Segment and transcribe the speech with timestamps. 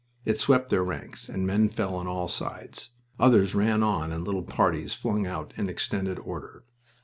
[0.25, 2.89] It swept their ranks, and men fell on all sides.
[3.19, 6.63] Others ran on in little parties flung out in extended order.